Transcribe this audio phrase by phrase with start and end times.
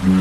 [0.00, 0.14] Cruise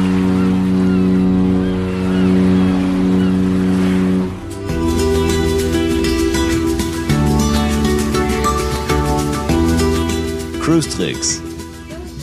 [10.90, 11.42] Tricks,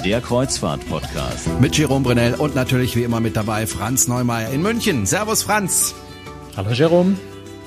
[0.05, 1.49] der Kreuzfahrt-Podcast.
[1.59, 5.07] Mit Jerome Brunel und natürlich wie immer mit dabei Franz Neumeier in München.
[5.07, 5.95] Servus Franz.
[6.59, 7.17] Hallo Jerome.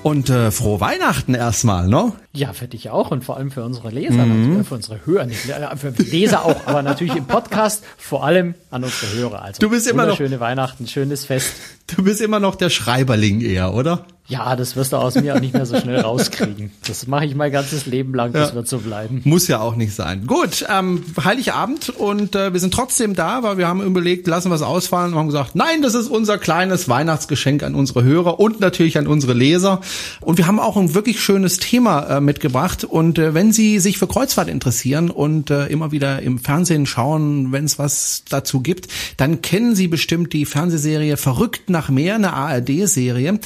[0.01, 2.13] Und äh, frohe Weihnachten erstmal, ne?
[2.31, 4.63] Ja, für dich auch und vor allem für unsere Leser, mhm.
[4.63, 8.85] für unsere Hörer, nicht äh, für Leser auch, aber natürlich im Podcast vor allem an
[8.85, 9.41] unsere Hörer.
[9.41, 11.53] Also du bist immer noch schöne Weihnachten, schönes Fest.
[11.95, 14.05] Du bist immer noch der Schreiberling eher, oder?
[14.29, 16.71] Ja, das wirst du aus mir auch nicht mehr so schnell rauskriegen.
[16.87, 18.55] Das mache ich mein ganzes Leben lang, das ja.
[18.55, 19.21] wird so bleiben.
[19.23, 20.27] Muss ja auch nicht sein.
[20.27, 24.55] Gut, ähm, Heiligabend und äh, wir sind trotzdem da, weil wir haben überlegt, lassen wir
[24.55, 28.59] es ausfallen und haben gesagt, nein, das ist unser kleines Weihnachtsgeschenk an unsere Hörer und
[28.59, 29.81] natürlich an unsere Leser.
[30.21, 32.83] Und wir haben auch ein wirklich schönes Thema äh, mitgebracht.
[32.83, 37.51] Und äh, wenn Sie sich für Kreuzfahrt interessieren und äh, immer wieder im Fernsehen schauen,
[37.51, 42.33] wenn es was dazu gibt, dann kennen Sie bestimmt die Fernsehserie Verrückt nach Meer, eine
[42.33, 43.39] ARD-Serie.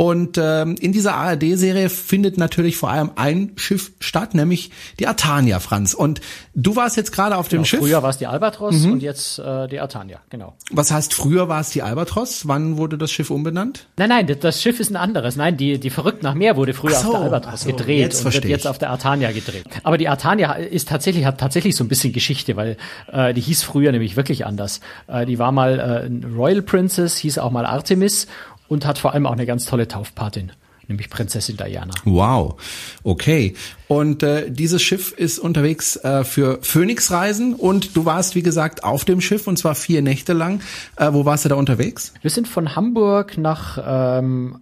[0.00, 5.58] Und ähm, in dieser ARD-Serie findet natürlich vor allem ein Schiff statt, nämlich die Artania,
[5.58, 5.92] Franz.
[5.92, 6.20] Und
[6.54, 7.80] du warst jetzt gerade auf dem genau, Schiff.
[7.80, 8.92] Früher war es die Albatros mhm.
[8.92, 10.54] und jetzt äh, die Artania, genau.
[10.70, 12.46] Was heißt, früher war es die Albatros?
[12.46, 13.88] Wann wurde das Schiff umbenannt?
[13.96, 15.34] Nein, nein, das Schiff ist ein anderes.
[15.34, 18.24] Nein, die, die Verrückt nach Meer wurde früher so, auf der Albatros so, gedreht jetzt
[18.24, 19.64] und wird jetzt auf der Artania gedreht.
[19.82, 22.76] Aber die Artania ist tatsächlich, hat tatsächlich so ein bisschen Geschichte, weil
[23.12, 24.78] äh, die hieß früher nämlich wirklich anders.
[25.08, 28.26] Äh, die war mal äh, Royal Princess, hieß auch mal Artemis
[28.68, 30.52] und hat vor allem auch eine ganz tolle Taufpatin
[30.88, 31.92] nämlich Prinzessin Diana.
[32.04, 32.60] Wow,
[33.02, 33.54] okay.
[33.86, 39.04] Und äh, dieses Schiff ist unterwegs äh, für Phoenix-Reisen und du warst, wie gesagt, auf
[39.04, 40.60] dem Schiff und zwar vier Nächte lang.
[40.96, 42.14] Äh, wo warst du da unterwegs?
[42.22, 43.78] Wir sind von Hamburg nach
[44.18, 44.58] ähm,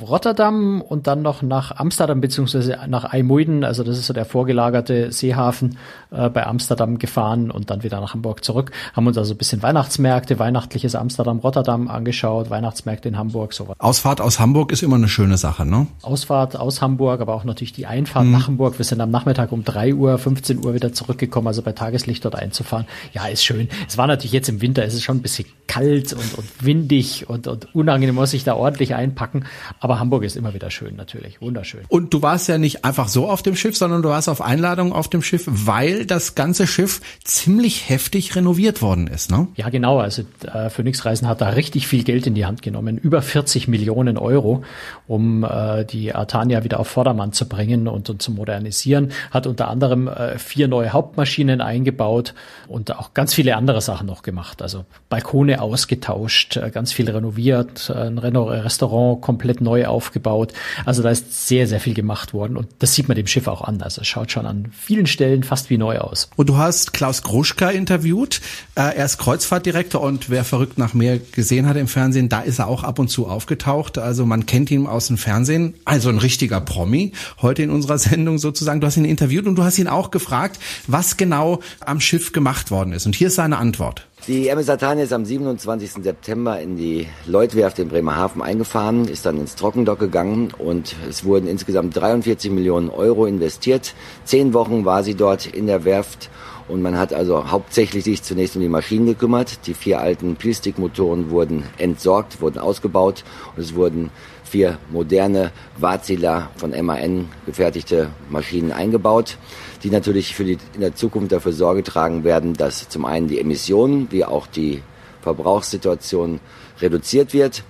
[0.00, 5.12] Rotterdam und dann noch nach Amsterdam beziehungsweise nach Eimuiden, also das ist so der vorgelagerte
[5.12, 5.76] Seehafen
[6.10, 8.70] äh, bei Amsterdam gefahren und dann wieder nach Hamburg zurück.
[8.94, 13.76] Haben uns also ein bisschen Weihnachtsmärkte, weihnachtliches Amsterdam, Rotterdam angeschaut, Weihnachtsmärkte in Hamburg, sowas.
[13.78, 15.86] Ausfahrt aus Hamburg ist immer eine schöne Sache, ne?
[16.00, 18.32] Ausfahrt aus Hamburg, aber auch natürlich die Einfahrt mhm.
[18.32, 18.78] nach Hamburg.
[18.78, 22.36] Wir sind am Nachmittag um drei Uhr, 15 Uhr wieder zurückgekommen, also bei Tageslicht dort
[22.36, 22.86] einzufahren.
[23.12, 23.68] Ja, ist schön.
[23.86, 27.28] Es war natürlich jetzt im Winter, es ist schon ein bisschen kalt und, und windig
[27.28, 29.44] und, und unangenehm, muss sich da ordentlich einpacken.
[29.80, 31.40] Aber Hamburg ist immer wieder schön, natürlich.
[31.40, 31.80] Wunderschön.
[31.88, 34.92] Und du warst ja nicht einfach so auf dem Schiff, sondern du warst auf Einladung
[34.92, 39.48] auf dem Schiff, weil das ganze Schiff ziemlich heftig renoviert worden ist, ne?
[39.56, 39.98] Ja, genau.
[39.98, 42.98] Also äh, Phoenix Reisen hat da richtig viel Geld in die Hand genommen.
[42.98, 44.62] Über 40 Millionen Euro,
[45.06, 49.12] um äh, die Artania wieder auf Vordermann zu bringen und, und zu modernisieren.
[49.30, 52.34] Hat unter anderem äh, vier neue Hauptmaschinen eingebaut
[52.68, 54.62] und auch ganz viele andere Sachen noch gemacht.
[54.62, 60.52] Also Balkone ausgetauscht, äh, ganz viel renoviert, ein Restaurant komplett neu aufgebaut.
[60.84, 63.62] Also da ist sehr, sehr viel gemacht worden und das sieht man dem Schiff auch
[63.62, 63.82] an.
[63.82, 66.30] Also es schaut schon an vielen Stellen fast wie neu aus.
[66.36, 68.40] Und du hast Klaus Gruschka interviewt.
[68.74, 72.58] Äh, er ist Kreuzfahrtdirektor und wer verrückt nach mehr gesehen hat im Fernsehen, da ist
[72.58, 73.98] er auch ab und zu aufgetaucht.
[73.98, 75.74] Also man kennt ihn aus dem Fernsehen.
[75.84, 78.80] Also ein richtiger Promi heute in unserer Sendung sozusagen.
[78.80, 82.70] Du hast ihn interviewt und du hast ihn auch gefragt, was genau am Schiff gemacht
[82.70, 83.06] worden ist.
[83.06, 84.07] Und hier ist seine Antwort.
[84.26, 86.02] Die MS Satania ist am 27.
[86.02, 91.48] September in die Leutwerft in Bremerhaven eingefahren, ist dann ins Trockendock gegangen und es wurden
[91.48, 93.94] insgesamt 43 Millionen Euro investiert.
[94.24, 96.28] Zehn Wochen war sie dort in der Werft
[96.68, 99.66] und man hat also hauptsächlich sich zunächst um die Maschinen gekümmert.
[99.66, 103.24] Die vier alten Plastikmotoren wurden entsorgt, wurden ausgebaut
[103.56, 104.10] und es wurden
[104.44, 109.36] vier moderne Wazilla von MAN gefertigte Maschinen eingebaut,
[109.82, 113.40] die natürlich für die, in der Zukunft dafür Sorge tragen werden, dass zum einen die
[113.40, 114.82] Emissionen wie auch die
[115.22, 116.40] Verbrauchssituation
[116.80, 117.62] reduziert wird,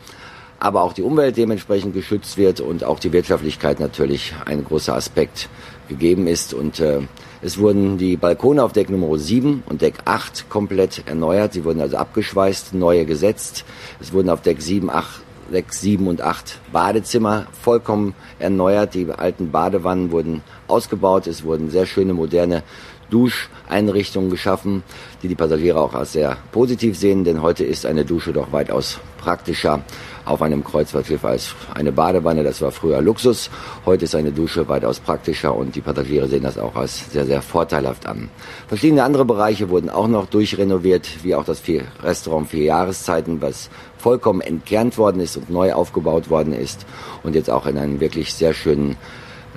[0.60, 5.48] aber auch die Umwelt dementsprechend geschützt wird und auch die Wirtschaftlichkeit natürlich ein großer Aspekt
[5.88, 6.54] gegeben ist.
[6.54, 7.00] Und äh,
[7.42, 11.52] es wurden die Balkone auf Deck Nummer 7 und Deck 8 komplett erneuert.
[11.52, 13.64] Sie wurden also abgeschweißt, neue gesetzt.
[14.00, 18.94] Es wurden auf Deck 7, 8 sechs, sieben und acht Badezimmer vollkommen erneuert.
[18.94, 21.26] Die alten Badewannen wurden ausgebaut.
[21.26, 22.62] Es wurden sehr schöne moderne
[23.10, 24.82] Duscheinrichtungen geschaffen,
[25.22, 29.00] die die Passagiere auch als sehr positiv sehen, denn heute ist eine Dusche doch weitaus
[29.18, 29.82] praktischer
[30.24, 32.44] auf einem Kreuzfahrtschiff als eine Badewanne.
[32.44, 33.50] Das war früher Luxus.
[33.86, 37.42] Heute ist eine Dusche weitaus praktischer und die Passagiere sehen das auch als sehr, sehr
[37.42, 38.28] vorteilhaft an.
[38.68, 41.62] Verschiedene andere Bereiche wurden auch noch durchrenoviert, wie auch das
[42.02, 46.86] Restaurant Vier Jahreszeiten, was vollkommen entkernt worden ist und neu aufgebaut worden ist
[47.22, 48.96] und jetzt auch in einem wirklich sehr schönen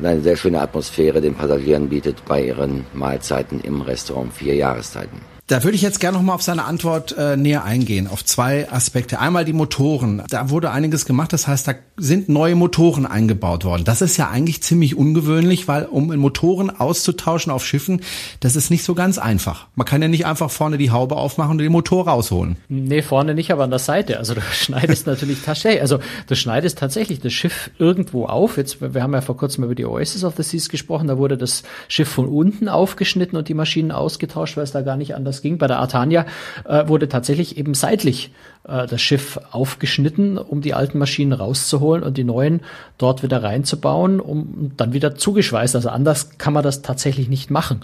[0.01, 5.30] eine sehr schöne Atmosphäre den Passagieren bietet bei ihren Mahlzeiten im Restaurant Vier Jahreszeiten.
[5.51, 8.71] Da würde ich jetzt gerne noch mal auf seine Antwort äh, näher eingehen, auf zwei
[8.71, 9.19] Aspekte.
[9.19, 10.23] Einmal die Motoren.
[10.29, 13.83] Da wurde einiges gemacht, das heißt, da sind neue Motoren eingebaut worden.
[13.83, 17.99] Das ist ja eigentlich ziemlich ungewöhnlich, weil um Motoren auszutauschen auf Schiffen,
[18.39, 19.67] das ist nicht so ganz einfach.
[19.75, 22.55] Man kann ja nicht einfach vorne die Haube aufmachen und den Motor rausholen.
[22.69, 24.19] Nee, vorne nicht, aber an der Seite.
[24.19, 28.55] Also du schneidest natürlich tatsächlich, also du schneidest tatsächlich das Schiff irgendwo auf.
[28.55, 31.37] Jetzt, wir haben ja vor kurzem über die Oasis of the Seas gesprochen, da wurde
[31.37, 35.40] das Schiff von unten aufgeschnitten und die Maschinen ausgetauscht, weil es da gar nicht anders
[35.41, 35.57] ging.
[35.57, 36.25] Bei der Artania
[36.65, 38.31] äh, wurde tatsächlich eben seitlich
[38.67, 42.61] äh, das Schiff aufgeschnitten, um die alten Maschinen rauszuholen und die neuen
[42.97, 45.75] dort wieder reinzubauen, um dann wieder zugeschweißt.
[45.75, 47.81] Also anders kann man das tatsächlich nicht machen.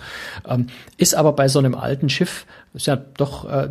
[0.48, 3.70] Ähm, ist aber bei so einem alten Schiff ist ja doch äh,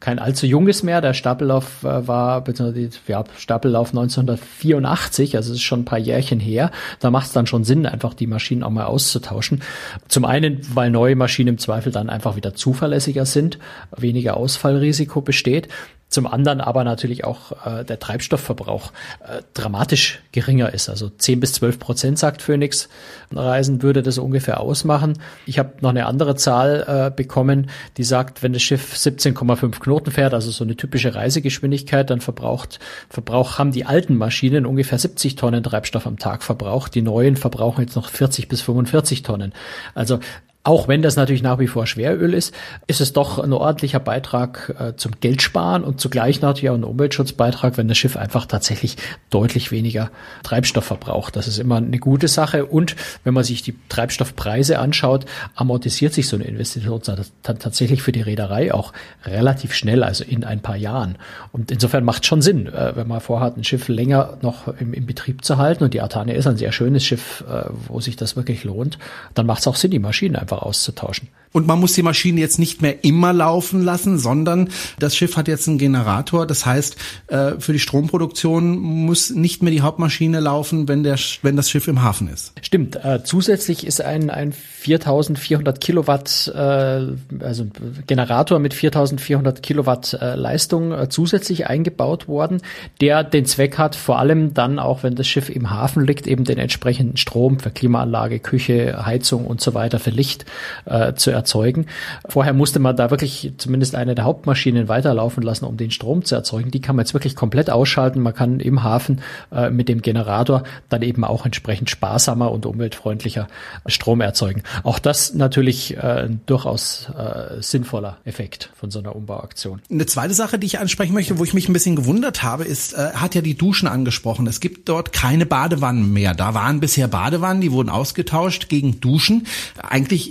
[0.00, 1.00] kein allzu junges mehr.
[1.00, 6.70] Der Stapellauf äh, war, beziehungsweise ja, Stapellauf 1984, also ist schon ein paar Jährchen her.
[7.00, 9.62] Da macht es dann schon Sinn, einfach die Maschinen auch mal auszutauschen.
[10.08, 13.58] Zum einen, weil neue Maschinen im Zweifel dann einfach wieder zuverlässiger sind,
[13.96, 15.68] weniger Ausfallrisiko besteht.
[16.08, 20.88] Zum anderen aber natürlich auch äh, der Treibstoffverbrauch äh, dramatisch geringer ist.
[20.88, 22.88] Also 10 bis 12 Prozent, sagt Phoenix.
[23.30, 25.18] Reisen würde das ungefähr ausmachen.
[25.44, 27.68] Ich habe noch eine andere Zahl äh, bekommen,
[27.98, 32.80] die sagt, wenn das Schiff 17,5 Knoten fährt, also so eine typische Reisegeschwindigkeit, dann verbraucht,
[33.10, 36.94] Verbrauch haben die alten Maschinen ungefähr 70 Tonnen Treibstoff am Tag verbraucht.
[36.94, 39.52] Die neuen verbrauchen jetzt noch 40 bis 45 Tonnen.
[39.94, 40.20] Also
[40.64, 42.52] auch wenn das natürlich nach wie vor Schweröl ist,
[42.88, 47.78] ist es doch ein ordentlicher Beitrag äh, zum Geldsparen und zugleich natürlich auch ein Umweltschutzbeitrag,
[47.78, 48.96] wenn das Schiff einfach tatsächlich
[49.30, 50.10] deutlich weniger
[50.42, 51.36] Treibstoff verbraucht.
[51.36, 52.66] Das ist immer eine gute Sache.
[52.66, 55.24] Und wenn man sich die Treibstoffpreise anschaut,
[55.54, 57.00] amortisiert sich so eine Investition
[57.42, 58.92] tatsächlich für die Reederei auch
[59.24, 61.16] relativ schnell, also in ein paar Jahren.
[61.50, 65.06] Und insofern macht schon Sinn, äh, wenn man vorhat, ein Schiff länger noch im, im
[65.06, 65.84] Betrieb zu halten.
[65.84, 68.98] Und die Artania ist ein sehr schönes Schiff, äh, wo sich das wirklich lohnt.
[69.34, 71.28] Dann macht es auch Sinn, die Maschine einfach auszutauschen.
[71.52, 74.68] Und man muss die Maschine jetzt nicht mehr immer laufen lassen, sondern
[74.98, 76.46] das Schiff hat jetzt einen Generator.
[76.46, 76.96] Das heißt,
[77.28, 81.88] äh, für die Stromproduktion muss nicht mehr die Hauptmaschine laufen, wenn, der, wenn das Schiff
[81.88, 82.52] im Hafen ist.
[82.62, 82.96] Stimmt.
[82.96, 87.06] Äh, zusätzlich ist ein, ein 4400 Kilowatt, äh,
[87.40, 87.66] also
[88.06, 92.62] Generator mit 4400 Kilowatt Leistung zusätzlich eingebaut worden,
[93.00, 96.44] der den Zweck hat, vor allem dann auch, wenn das Schiff im Hafen liegt, eben
[96.44, 100.37] den entsprechenden Strom für Klimaanlage, Küche, Heizung und so weiter für Licht
[100.84, 101.86] äh, zu erzeugen.
[102.28, 106.34] Vorher musste man da wirklich zumindest eine der Hauptmaschinen weiterlaufen lassen, um den Strom zu
[106.34, 106.70] erzeugen.
[106.70, 108.20] Die kann man jetzt wirklich komplett ausschalten.
[108.20, 109.20] Man kann im Hafen
[109.52, 113.48] äh, mit dem Generator dann eben auch entsprechend sparsamer und umweltfreundlicher
[113.86, 114.62] Strom erzeugen.
[114.82, 119.80] Auch das natürlich äh, ein durchaus äh, sinnvoller Effekt von so einer Umbauaktion.
[119.90, 122.94] Eine zweite Sache, die ich ansprechen möchte, wo ich mich ein bisschen gewundert habe, ist,
[122.94, 124.46] äh, hat ja die Duschen angesprochen.
[124.46, 126.34] Es gibt dort keine Badewannen mehr.
[126.34, 129.46] Da waren bisher Badewannen, die wurden ausgetauscht gegen Duschen.
[129.82, 130.27] Eigentlich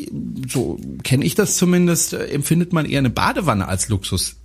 [0.48, 4.36] so kenne ich das zumindest, äh, empfindet man eher eine Badewanne als Luxus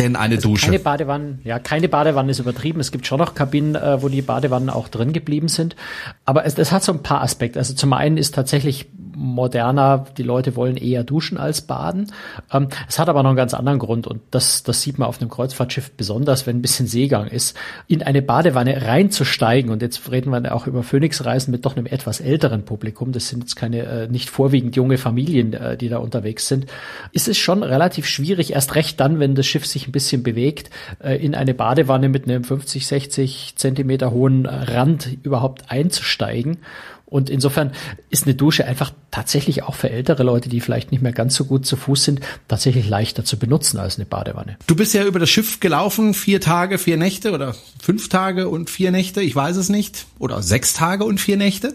[0.00, 0.66] denn eine also Dusche?
[0.66, 2.80] Keine Badewannen, ja, keine Badewanne ist übertrieben.
[2.80, 5.76] Es gibt schon noch Kabinen, äh, wo die Badewannen auch drin geblieben sind.
[6.24, 7.58] Aber es, es hat so ein paar Aspekte.
[7.58, 8.86] Also zum einen ist tatsächlich
[9.20, 12.10] moderner, die Leute wollen eher duschen als baden.
[12.52, 15.20] Ähm, es hat aber noch einen ganz anderen Grund und das, das sieht man auf
[15.20, 17.56] einem Kreuzfahrtschiff besonders, wenn ein bisschen Seegang ist,
[17.86, 19.70] in eine Badewanne reinzusteigen.
[19.70, 23.12] Und jetzt reden wir auch über Phoenix-Reisen mit doch einem etwas älteren Publikum.
[23.12, 26.66] Das sind jetzt keine äh, nicht vorwiegend junge Familien, äh, die da unterwegs sind.
[27.12, 30.70] Ist es schon relativ schwierig, erst recht dann, wenn das Schiff sich ein bisschen bewegt,
[31.04, 36.58] äh, in eine Badewanne mit einem 50, 60 Zentimeter hohen Rand überhaupt einzusteigen.
[37.10, 37.72] Und insofern
[38.08, 41.44] ist eine Dusche einfach tatsächlich auch für ältere Leute, die vielleicht nicht mehr ganz so
[41.44, 44.56] gut zu Fuß sind, tatsächlich leichter zu benutzen als eine Badewanne.
[44.66, 48.70] Du bist ja über das Schiff gelaufen, vier Tage, vier Nächte oder fünf Tage und
[48.70, 50.06] vier Nächte, ich weiß es nicht.
[50.18, 51.74] Oder sechs Tage und vier Nächte.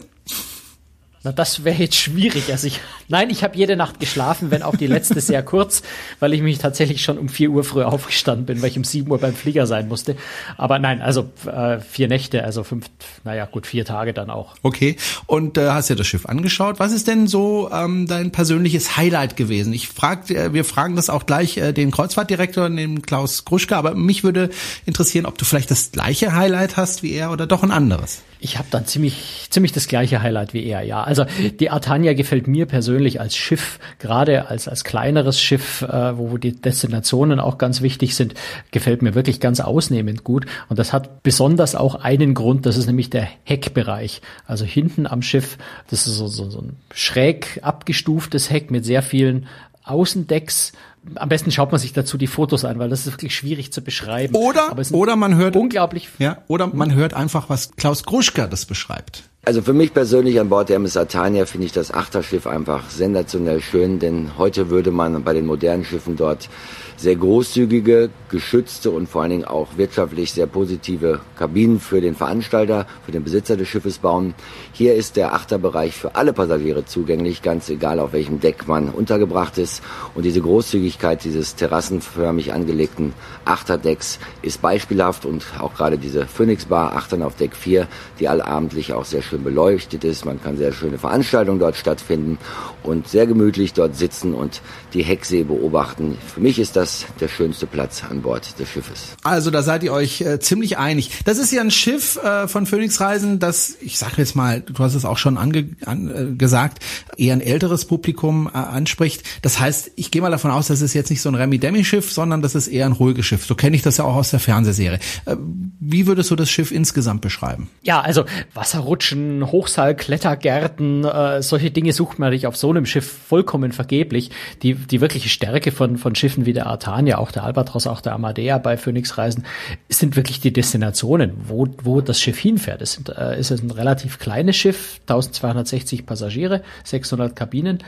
[1.26, 2.52] Na, das wäre jetzt schwierig.
[2.52, 5.82] Also ich, nein, ich habe jede Nacht geschlafen, wenn auch die letzte sehr kurz,
[6.20, 9.10] weil ich mich tatsächlich schon um vier Uhr früh aufgestanden bin, weil ich um sieben
[9.10, 10.14] Uhr beim Flieger sein musste.
[10.56, 12.86] Aber nein, also äh, vier Nächte, also fünf,
[13.24, 14.54] naja, gut, vier Tage dann auch.
[14.62, 14.94] Okay.
[15.26, 16.78] Und äh, hast dir das Schiff angeschaut.
[16.78, 19.72] Was ist denn so ähm, dein persönliches Highlight gewesen?
[19.72, 23.96] Ich frag, äh, wir fragen das auch gleich äh, den Kreuzfahrtdirektor, den Klaus Gruschka, aber
[23.96, 24.50] mich würde
[24.84, 28.22] interessieren, ob du vielleicht das gleiche Highlight hast wie er oder doch ein anderes.
[28.38, 31.02] Ich habe dann ziemlich, ziemlich das gleiche Highlight wie er, ja.
[31.02, 31.24] Also
[31.60, 36.52] die Artania gefällt mir persönlich als Schiff, gerade als, als kleineres Schiff, äh, wo die
[36.52, 38.34] Destinationen auch ganz wichtig sind,
[38.70, 40.46] gefällt mir wirklich ganz ausnehmend gut.
[40.68, 44.20] Und das hat besonders auch einen Grund, das ist nämlich der Heckbereich.
[44.46, 49.02] Also hinten am Schiff, das ist so, so, so ein schräg abgestuftes Heck mit sehr
[49.02, 49.46] vielen
[49.84, 50.72] Außendecks
[51.14, 53.82] am besten schaut man sich dazu die Fotos an, weil das ist wirklich schwierig zu
[53.82, 54.34] beschreiben.
[54.34, 56.08] Oder, oder man hört unglaublich.
[56.18, 59.24] Ja, oder man hört einfach, was Klaus Gruschka das beschreibt.
[59.44, 63.60] Also für mich persönlich an Bord der MS Atania finde ich das Achterschiff einfach sensationell
[63.60, 66.48] schön, denn heute würde man bei den modernen Schiffen dort
[66.96, 72.86] sehr großzügige, geschützte und vor allen Dingen auch wirtschaftlich sehr positive Kabinen für den Veranstalter,
[73.04, 74.34] für den Besitzer des Schiffes bauen.
[74.72, 79.58] Hier ist der Achterbereich für alle Passagiere zugänglich, ganz egal auf welchem Deck man untergebracht
[79.58, 79.82] ist.
[80.14, 83.12] Und diese Großzügigkeit dieses terrassenförmig angelegten
[83.44, 87.86] Achterdecks ist beispielhaft und auch gerade diese Phoenix Bar Achtern auf Deck 4,
[88.18, 90.24] die allabendlich auch sehr schön beleuchtet ist.
[90.24, 92.38] Man kann sehr schöne Veranstaltungen dort stattfinden
[92.86, 94.60] und sehr gemütlich dort sitzen und
[94.94, 96.16] die Hecksee beobachten.
[96.34, 99.16] Für mich ist das der schönste Platz an Bord des Schiffes.
[99.22, 101.10] Also da seid ihr euch äh, ziemlich einig.
[101.24, 104.74] Das ist ja ein Schiff äh, von Phoenix Reisen, das, ich sage jetzt mal, du
[104.78, 106.78] hast es auch schon ange, an, äh, gesagt,
[107.16, 109.24] eher ein älteres Publikum äh, anspricht.
[109.42, 112.42] Das heißt, ich gehe mal davon aus, das ist jetzt nicht so ein Remi-Demi-Schiff, sondern
[112.42, 113.44] das ist eher ein ruhiges Schiff.
[113.44, 114.98] So kenne ich das ja auch aus der Fernsehserie.
[115.24, 115.36] Äh,
[115.80, 117.68] wie würdest du das Schiff insgesamt beschreiben?
[117.82, 118.24] Ja, also
[118.54, 124.30] Wasserrutschen, Hochseil, Klettergärten, äh, solche Dinge sucht man natürlich auf so einem Schiff vollkommen vergeblich.
[124.62, 128.12] Die, die wirkliche Stärke von, von Schiffen wie der Artania, auch der Albatros, auch der
[128.12, 129.44] Amadea bei Phoenix Reisen,
[129.88, 132.82] sind wirklich die Destinationen, wo, wo das Schiff hinfährt.
[132.82, 137.78] Es sind, äh, ist ein relativ kleines Schiff, 1260 Passagiere, 600 Kabinen.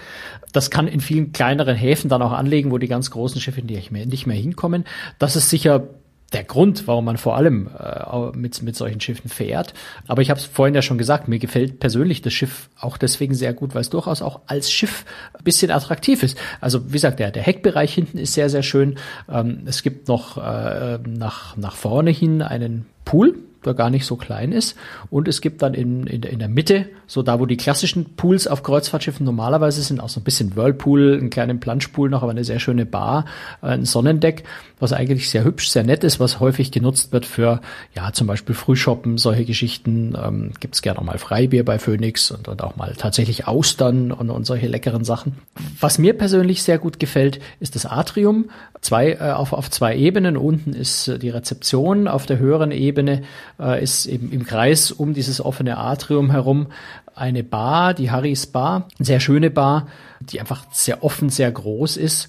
[0.53, 3.91] Das kann in vielen kleineren Häfen dann auch anlegen, wo die ganz großen Schiffe nicht
[3.91, 4.85] mehr, nicht mehr hinkommen.
[5.19, 5.89] Das ist sicher
[6.33, 9.73] der Grund, warum man vor allem äh, mit, mit solchen Schiffen fährt.
[10.07, 13.35] Aber ich habe es vorhin ja schon gesagt, mir gefällt persönlich das Schiff auch deswegen
[13.35, 16.37] sehr gut, weil es durchaus auch als Schiff ein bisschen attraktiv ist.
[16.61, 18.97] Also wie gesagt, der, der Heckbereich hinten ist sehr, sehr schön.
[19.31, 23.35] Ähm, es gibt noch äh, nach, nach vorne hin einen Pool,
[23.69, 24.77] der gar nicht so klein ist.
[25.11, 28.47] Und es gibt dann in, in, in der Mitte, so da, wo die klassischen Pools
[28.47, 32.45] auf Kreuzfahrtschiffen normalerweise sind, auch so ein bisschen Whirlpool, einen kleinen Planschpool noch, aber eine
[32.45, 33.25] sehr schöne Bar,
[33.63, 34.45] äh, ein Sonnendeck,
[34.81, 37.61] was eigentlich sehr hübsch, sehr nett ist, was häufig genutzt wird für,
[37.95, 40.17] ja, zum Beispiel Frühshoppen, solche Geschichten.
[40.23, 44.13] Ähm, Gibt es gerne auch mal Freibier bei Phoenix und, und auch mal tatsächlich Austern
[44.13, 45.37] und, und solche leckeren Sachen.
[45.81, 48.51] Was mir persönlich sehr gut gefällt, ist das Atrium.
[48.81, 50.37] Zwei, äh, auf, auf zwei Ebenen.
[50.37, 53.23] Unten ist äh, die Rezeption, auf der höheren Ebene
[53.59, 56.69] äh, ist eben im Kreis um dieses offene Atrium herum
[57.15, 59.89] eine Bar, die Harrys Bar, sehr schöne Bar,
[60.21, 62.29] die einfach sehr offen, sehr groß ist.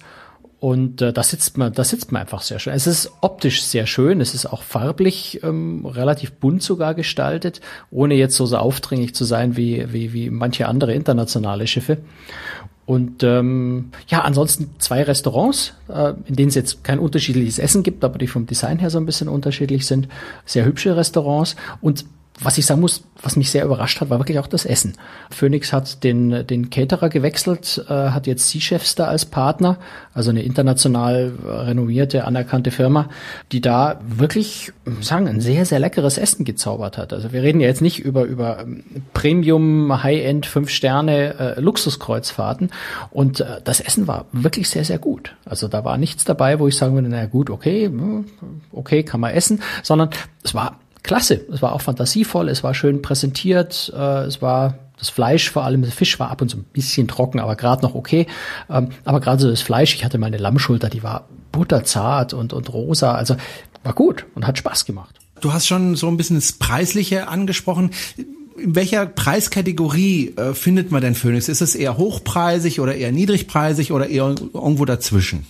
[0.58, 2.74] Und äh, da sitzt man, da sitzt man einfach sehr schön.
[2.74, 8.14] Es ist optisch sehr schön, es ist auch farblich ähm, relativ bunt sogar gestaltet, ohne
[8.14, 11.98] jetzt so, so aufdringlich zu sein wie, wie, wie manche andere internationale Schiffe.
[12.90, 18.02] Und ähm, ja, ansonsten zwei Restaurants, äh, in denen es jetzt kein unterschiedliches Essen gibt,
[18.02, 20.08] aber die vom Design her so ein bisschen unterschiedlich sind.
[20.44, 22.04] Sehr hübsche Restaurants und
[22.42, 24.94] was ich sagen muss, was mich sehr überrascht hat, war wirklich auch das Essen.
[25.30, 29.78] Phoenix hat den, den Caterer gewechselt, äh, hat jetzt Sea Chefs da als Partner,
[30.14, 33.10] also eine international renommierte, anerkannte Firma,
[33.52, 37.12] die da wirklich, sagen, ein sehr, sehr leckeres Essen gezaubert hat.
[37.12, 42.70] Also wir reden ja jetzt nicht über, über ähm, Premium, High-End, fünf Sterne äh, Luxuskreuzfahrten.
[43.10, 45.36] Und äh, das Essen war wirklich sehr, sehr gut.
[45.44, 48.24] Also da war nichts dabei, wo ich sagen würde, naja gut, okay, hm,
[48.72, 50.10] okay, kann man essen, sondern
[50.42, 51.40] es war klasse.
[51.52, 55.82] Es war auch fantasievoll, es war schön präsentiert, äh, es war das Fleisch vor allem,
[55.82, 58.26] der Fisch war ab und zu ein bisschen trocken, aber gerade noch okay.
[58.68, 62.72] Ähm, aber gerade so das Fleisch, ich hatte meine Lammschulter, die war butterzart und, und
[62.72, 63.36] rosa, also
[63.82, 65.16] war gut und hat Spaß gemacht.
[65.40, 67.90] Du hast schon so ein bisschen das Preisliche angesprochen.
[68.58, 71.48] In welcher Preiskategorie äh, findet man denn Phoenix?
[71.48, 75.46] Ist es eher hochpreisig oder eher niedrigpreisig oder eher irgendwo dazwischen?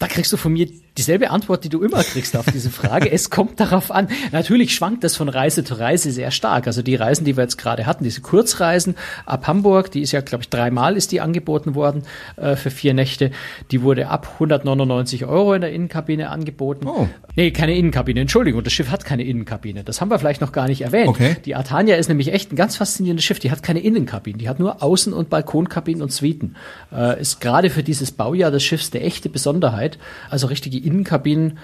[0.00, 3.10] Da kriegst du von mir dieselbe Antwort, die du immer kriegst auf diese Frage.
[3.10, 4.08] es kommt darauf an.
[4.32, 6.66] Natürlich schwankt das von Reise zu Reise sehr stark.
[6.66, 10.20] Also die Reisen, die wir jetzt gerade hatten, diese Kurzreisen ab Hamburg, die ist ja,
[10.20, 12.02] glaube ich, dreimal ist die angeboten worden
[12.36, 13.30] äh, für vier Nächte.
[13.70, 16.86] Die wurde ab 199 Euro in der Innenkabine angeboten.
[16.86, 17.08] Oh.
[17.34, 19.84] Nee, keine Innenkabine, Entschuldigung, das Schiff hat keine Innenkabine.
[19.84, 21.08] Das haben wir vielleicht noch gar nicht erwähnt.
[21.08, 21.36] Okay.
[21.44, 23.38] Die Artania ist nämlich echt ein ganz faszinierendes Schiff.
[23.38, 26.56] Die hat keine Innenkabine, die hat nur Außen- und Balkonkabinen und Suiten.
[26.92, 29.98] Äh, ist gerade für dieses Baujahr des Schiffs der echte Besonderheit.
[30.30, 31.58] Also richtige Innenkabinen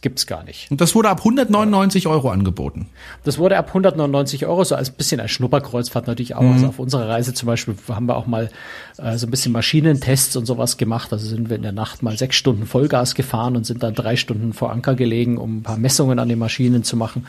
[0.00, 0.70] gibt's gar nicht.
[0.70, 2.88] Und das wurde ab 199 Euro angeboten.
[3.24, 6.42] Das wurde ab 199 Euro, so als bisschen als Schnupperkreuzfahrt natürlich auch.
[6.42, 6.52] Mhm.
[6.52, 8.50] Also auf unserer Reise zum Beispiel haben wir auch mal
[8.98, 11.12] äh, so ein bisschen Maschinentests und sowas gemacht.
[11.12, 14.16] Also sind wir in der Nacht mal sechs Stunden Vollgas gefahren und sind dann drei
[14.16, 17.26] Stunden vor Anker gelegen, um ein paar Messungen an den Maschinen zu machen.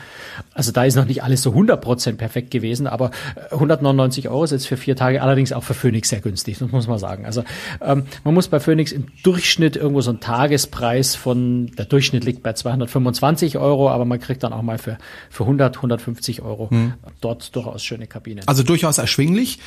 [0.54, 3.10] Also da ist noch nicht alles so 100 Prozent perfekt gewesen, aber
[3.50, 6.86] 199 Euro ist jetzt für vier Tage allerdings auch für Phoenix sehr günstig, das muss
[6.86, 7.26] man sagen.
[7.26, 7.44] Also
[7.80, 12.42] ähm, man muss bei Phoenix im Durchschnitt irgendwo so einen Tagespreis von, der Durchschnitt liegt
[12.42, 14.98] bei 225 Euro, aber man kriegt dann auch mal für,
[15.30, 16.94] für 100, 150 Euro hm.
[17.20, 18.46] dort durchaus schöne Kabinen.
[18.46, 19.58] Also durchaus erschwinglich.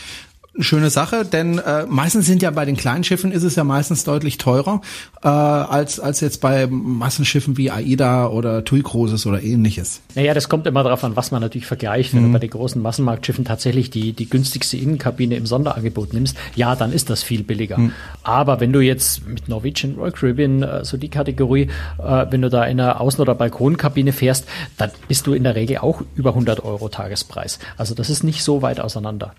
[0.56, 3.64] Eine schöne Sache, denn äh, meistens sind ja bei den kleinen Schiffen ist es ja
[3.64, 4.82] meistens deutlich teurer
[5.24, 10.02] äh, als als jetzt bei Massenschiffen wie AIDA oder TUI Cruises oder ähnliches.
[10.14, 12.14] Naja, das kommt immer darauf an, was man natürlich vergleicht.
[12.14, 12.28] Wenn mhm.
[12.28, 16.94] du bei den großen Massenmarktschiffen tatsächlich die die günstigste Innenkabine im Sonderangebot nimmst, ja, dann
[16.94, 17.80] ist das viel billiger.
[17.80, 17.92] Mhm.
[18.22, 22.50] Aber wenn du jetzt mit Norwegian Royal Caribbean äh, so die Kategorie, äh, wenn du
[22.52, 24.46] da in einer Außen- oder Balkonkabine fährst,
[24.78, 27.58] dann bist du in der Regel auch über 100 Euro Tagespreis.
[27.76, 29.34] Also das ist nicht so weit auseinander.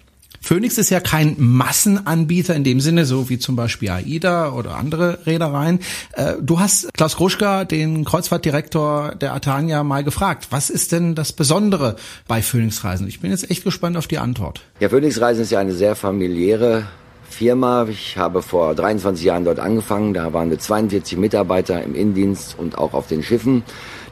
[0.45, 5.21] Phoenix ist ja kein Massenanbieter in dem Sinne, so wie zum Beispiel AIDA oder andere
[5.25, 5.81] Reedereien.
[6.13, 11.33] Äh, du hast Klaus Gruschka, den Kreuzfahrtdirektor der Atania, mal gefragt, was ist denn das
[11.33, 11.97] Besondere
[12.29, 13.09] bei Phoenix Reisen?
[13.09, 14.61] Ich bin jetzt echt gespannt auf die Antwort.
[14.81, 16.89] Ja, Phoenix Reisen ist ja eine sehr familiäre
[17.31, 17.87] Firma.
[17.89, 20.13] Ich habe vor 23 Jahren dort angefangen.
[20.13, 23.63] Da waren wir 42 Mitarbeiter im Innendienst und auch auf den Schiffen.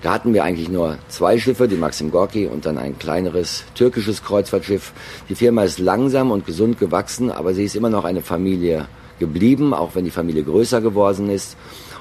[0.02, 4.24] Da hatten wir eigentlich nur zwei Schiffe, die Maxim Gorki und dann ein kleineres türkisches
[4.24, 4.92] Kreuzfahrtschiff.
[5.28, 8.88] Die Firma ist langsam und gesund gewachsen, aber sie ist immer noch eine Familie
[9.20, 11.56] geblieben, auch wenn die Familie größer geworden ist.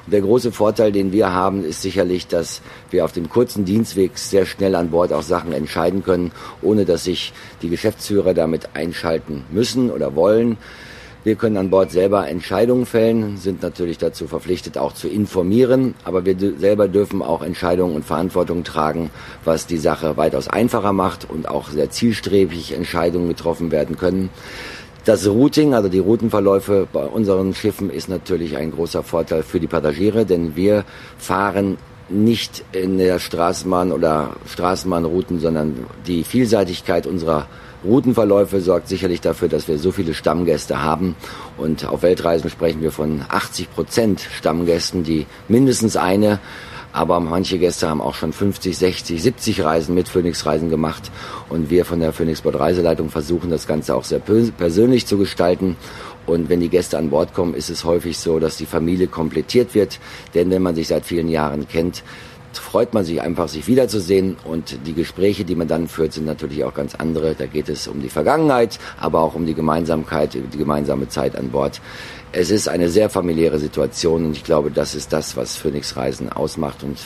[0.08, 4.17] Und der große Vorteil, den wir haben, ist sicherlich, dass wir auf dem kurzen Dienstweg
[4.17, 6.31] sehr schnell an Bord auch Sachen entscheiden können,
[6.63, 10.58] ohne dass sich die Geschäftsführer damit einschalten müssen oder wollen.
[11.24, 16.25] Wir können an Bord selber Entscheidungen fällen, sind natürlich dazu verpflichtet, auch zu informieren, aber
[16.25, 19.12] wir selber dürfen auch Entscheidungen und Verantwortung tragen,
[19.46, 24.32] was die Sache weitaus einfacher macht und auch sehr zielstrebig Entscheidungen getroffen werden können.
[25.06, 29.68] Das Routing, also die Routenverläufe bei unseren Schiffen ist natürlich ein großer Vorteil für die
[29.68, 30.86] Passagiere, denn wir
[31.20, 31.78] fahren
[32.10, 37.48] nicht in der Straßenbahn oder Straßenbahnrouten, sondern die Vielseitigkeit unserer
[37.83, 41.15] Routenverläufe sorgt sicherlich dafür, dass wir so viele Stammgäste haben.
[41.57, 46.39] Und auf Weltreisen sprechen wir von 80 Prozent Stammgästen, die mindestens eine
[46.93, 51.11] aber manche Gäste haben auch schon 50, 60, 70 Reisen mit Phoenix Reisen gemacht.
[51.50, 55.77] Und wir von der Phoenix Board Reiseleitung versuchen das Ganze auch sehr persönlich zu gestalten.
[56.25, 59.73] Und wenn die Gäste an Bord kommen, ist es häufig so, dass die Familie komplettiert
[59.73, 60.00] wird.
[60.33, 62.03] Denn wenn man sich seit vielen Jahren kennt,
[62.58, 64.38] freut man sich einfach, sich wiederzusehen.
[64.43, 67.36] Und die Gespräche, die man dann führt, sind natürlich auch ganz andere.
[67.36, 71.50] Da geht es um die Vergangenheit, aber auch um die Gemeinsamkeit, die gemeinsame Zeit an
[71.50, 71.81] Bord.
[72.31, 76.31] Es ist eine sehr familiäre Situation und ich glaube, das ist das, was Phoenix Reisen
[76.31, 76.98] ausmacht und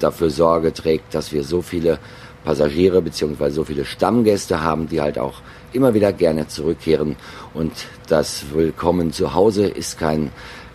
[0.00, 1.98] dafür Sorge trägt, dass wir so viele
[2.44, 7.16] Passagiere beziehungsweise so viele Stammgäste haben, die halt auch immer wieder gerne zurückkehren.
[7.54, 7.72] Und
[8.08, 10.30] das Willkommen zu Hause ist kein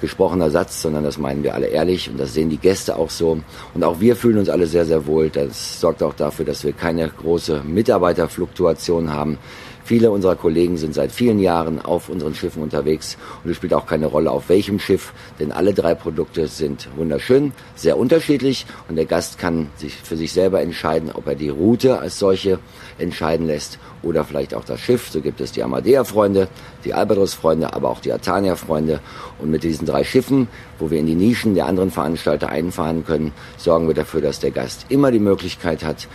[0.06, 3.40] gesprochener Satz, sondern das meinen wir alle ehrlich und das sehen die Gäste auch so.
[3.74, 5.30] Und auch wir fühlen uns alle sehr, sehr wohl.
[5.30, 9.38] Das sorgt auch dafür, dass wir keine große Mitarbeiterfluktuation haben.
[9.86, 13.86] Viele unserer Kollegen sind seit vielen Jahren auf unseren Schiffen unterwegs und es spielt auch
[13.86, 19.06] keine Rolle, auf welchem Schiff, denn alle drei Produkte sind wunderschön, sehr unterschiedlich und der
[19.06, 22.58] Gast kann sich für sich selber entscheiden, ob er die Route als solche
[22.98, 25.10] entscheiden lässt oder vielleicht auch das Schiff.
[25.12, 26.48] So gibt es die Amadea-Freunde,
[26.84, 29.02] die Albatros-Freunde, aber auch die Atania-Freunde.
[29.38, 30.48] Und mit diesen drei Schiffen,
[30.80, 34.52] wo wir in die Nischen der anderen Veranstalter einfahren können, sorgen wir dafür, dass der
[34.52, 36.08] Gast immer die Möglichkeit hat,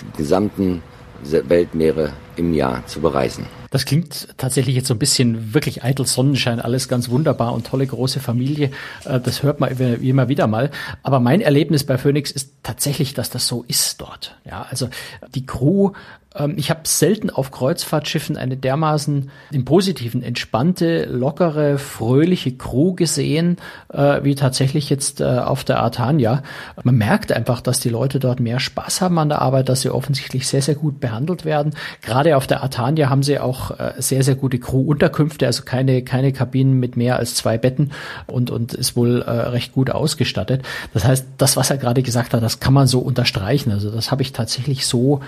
[0.00, 0.82] den gesamten
[1.22, 3.46] Weltmeere im Jahr zu bereisen.
[3.70, 7.86] Das klingt tatsächlich jetzt so ein bisschen wirklich eitel Sonnenschein, alles ganz wunderbar und tolle
[7.86, 8.70] große Familie.
[9.04, 10.70] Äh, das hört man immer wieder mal.
[11.02, 14.36] Aber mein Erlebnis bei Phoenix ist tatsächlich, dass das so ist dort.
[14.44, 14.88] Ja, also
[15.34, 15.92] die Crew
[16.38, 23.56] ähm, ich habe selten auf Kreuzfahrtschiffen eine dermaßen im Positiven entspannte, lockere, fröhliche Crew gesehen,
[23.92, 26.42] äh, wie tatsächlich jetzt äh, auf der Artania.
[26.82, 29.90] Man merkt einfach, dass die Leute dort mehr Spaß haben an der Arbeit, dass sie
[29.90, 31.74] offensichtlich sehr, sehr gut behandelt werden.
[32.02, 36.32] Gerade auf der Artania haben sie auch äh, sehr, sehr gute Crew-Unterkünfte, also keine, keine
[36.32, 37.90] Kabinen mit mehr als zwei Betten
[38.26, 40.62] und, und ist wohl recht gut ausgestattet.
[40.92, 43.72] Das heißt, das, was er gerade gesagt hat, das kann man so unterstreichen.
[43.72, 45.20] Also das habe ich tatsächlich so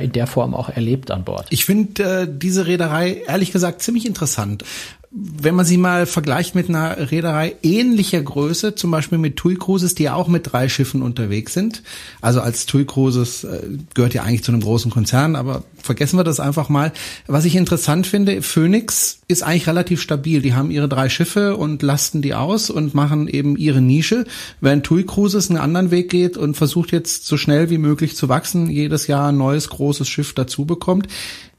[0.00, 1.46] in der Form Form auch erlebt an Bord.
[1.50, 4.64] Ich finde äh, diese Reederei ehrlich gesagt ziemlich interessant
[5.12, 9.96] wenn man sie mal vergleicht mit einer Reederei ähnlicher Größe, zum Beispiel mit TUI Cruises,
[9.96, 11.82] die ja auch mit drei Schiffen unterwegs sind.
[12.20, 13.60] Also als TUI Cruises äh,
[13.94, 16.92] gehört ja eigentlich zu einem großen Konzern, aber vergessen wir das einfach mal.
[17.26, 20.42] Was ich interessant finde, Phoenix ist eigentlich relativ stabil.
[20.42, 24.24] Die haben ihre drei Schiffe und lasten die aus und machen eben ihre Nische,
[24.60, 28.28] während TUI Cruises einen anderen Weg geht und versucht jetzt so schnell wie möglich zu
[28.28, 31.08] wachsen, jedes Jahr ein neues großes Schiff dazu bekommt.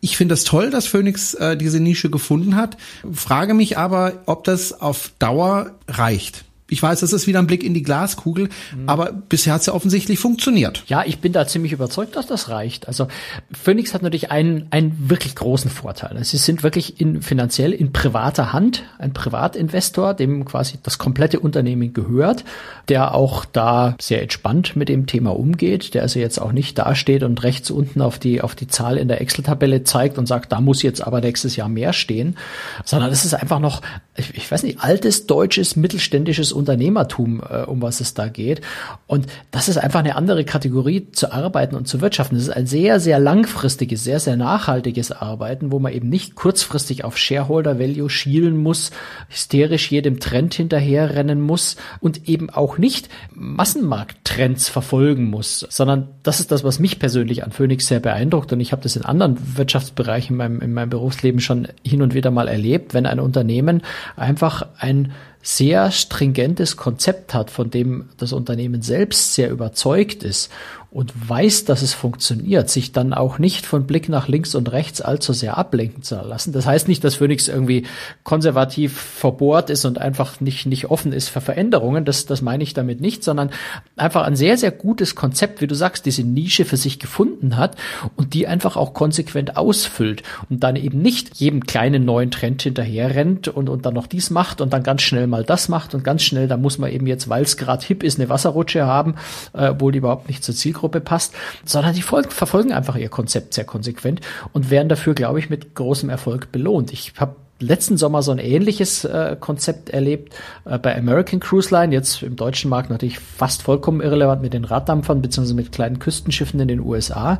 [0.02, 2.78] Ich finde das toll, dass Phoenix äh, diese Nische gefunden hat,
[3.12, 6.44] frage mich aber, ob das auf Dauer reicht.
[6.72, 8.88] Ich weiß, das ist wieder ein Blick in die Glaskugel, mhm.
[8.88, 10.84] aber bisher hat es ja offensichtlich funktioniert.
[10.88, 12.88] Ja, ich bin da ziemlich überzeugt, dass das reicht.
[12.88, 13.10] Also
[13.52, 16.18] Phoenix hat natürlich einen, einen wirklich großen Vorteil.
[16.24, 21.92] Sie sind wirklich in, finanziell in privater Hand, ein Privatinvestor, dem quasi das komplette Unternehmen
[21.94, 22.46] gehört,
[22.88, 27.24] der auch da sehr entspannt mit dem Thema umgeht, der also jetzt auch nicht dasteht
[27.24, 30.62] und rechts unten auf die, auf die Zahl in der Excel-Tabelle zeigt und sagt, da
[30.62, 32.38] muss jetzt aber nächstes Jahr mehr stehen,
[32.86, 33.82] sondern es ist einfach noch,
[34.16, 38.62] ich, ich weiß nicht, altes deutsches mittelständisches Unternehmertum, äh, um was es da geht.
[39.08, 42.36] Und das ist einfach eine andere Kategorie zu arbeiten und zu wirtschaften.
[42.36, 47.04] Das ist ein sehr, sehr langfristiges, sehr, sehr nachhaltiges Arbeiten, wo man eben nicht kurzfristig
[47.04, 48.92] auf Shareholder Value schielen muss,
[49.28, 56.52] hysterisch jedem Trend hinterherrennen muss und eben auch nicht Massenmarkttrends verfolgen muss, sondern das ist
[56.52, 60.34] das, was mich persönlich an Phoenix sehr beeindruckt und ich habe das in anderen Wirtschaftsbereichen
[60.34, 63.82] in meinem, in meinem Berufsleben schon hin und wieder mal erlebt, wenn ein Unternehmen
[64.16, 65.12] einfach ein
[65.42, 70.52] sehr stringentes Konzept hat, von dem das Unternehmen selbst sehr überzeugt ist
[70.92, 75.00] und weiß, dass es funktioniert, sich dann auch nicht von Blick nach links und rechts
[75.00, 76.52] allzu sehr ablenken zu lassen.
[76.52, 77.86] Das heißt nicht, dass Phoenix irgendwie
[78.26, 82.04] konservativ verbohrt ist und einfach nicht, nicht offen ist für Veränderungen.
[82.04, 83.52] Das, das meine ich damit nicht, sondern
[83.96, 87.78] einfach ein sehr, sehr gutes Konzept, wie du sagst, diese Nische für sich gefunden hat
[88.18, 93.16] und die einfach auch konsequent ausfüllt und dann eben nicht jedem kleinen neuen Trend hinterher
[93.16, 96.04] rennt und, und dann noch dies macht und dann ganz schnell mal das macht und
[96.04, 99.16] ganz schnell, da muss man eben jetzt, weil es gerade hip ist, eine Wasserrutsche haben,
[99.54, 103.10] äh, obwohl die überhaupt nicht zur Zielgruppe Zielgruppe passt, sondern die folgen, verfolgen einfach ihr
[103.10, 104.22] Konzept sehr konsequent
[104.54, 106.92] und werden dafür, glaube ich, mit großem Erfolg belohnt.
[106.92, 110.34] Ich habe letzten Sommer so ein ähnliches äh, Konzept erlebt
[110.66, 114.66] äh, bei American Cruise Line, jetzt im deutschen Markt natürlich fast vollkommen irrelevant mit den
[114.66, 117.38] Raddampfern beziehungsweise mit kleinen Küstenschiffen in den USA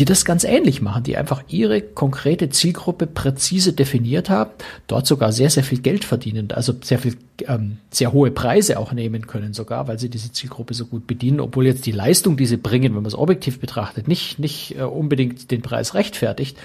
[0.00, 4.50] die das ganz ähnlich machen, die einfach ihre konkrete Zielgruppe präzise definiert haben,
[4.86, 8.92] dort sogar sehr, sehr viel Geld verdienen, also sehr viel, ähm, sehr hohe Preise auch
[8.92, 12.46] nehmen können sogar, weil sie diese Zielgruppe so gut bedienen, obwohl jetzt die Leistung, die
[12.46, 16.56] sie bringen, wenn man es objektiv betrachtet, nicht, nicht äh, unbedingt den Preis rechtfertigt.